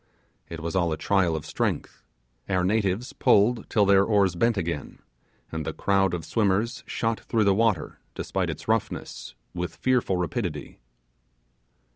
It 0.49 0.61
was 0.61 0.75
all 0.75 0.91
a 0.91 0.97
trial 0.97 1.35
of 1.35 1.45
strength; 1.45 2.01
our 2.49 2.63
natives 2.63 3.13
pulled 3.13 3.69
till 3.69 3.85
their 3.85 4.03
oars 4.03 4.33
bent 4.35 4.57
again, 4.57 4.97
and 5.51 5.63
the 5.63 5.73
crowd 5.73 6.15
of 6.15 6.25
swimmers 6.25 6.83
shot 6.87 7.19
through 7.19 7.43
the 7.43 7.53
water 7.53 7.99
despite 8.15 8.49
its 8.49 8.67
roughness, 8.67 9.35
with 9.53 9.75
fearful 9.75 10.17
rapidity. 10.17 10.79